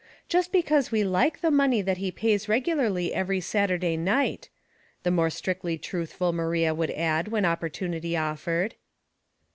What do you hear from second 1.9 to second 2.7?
he pays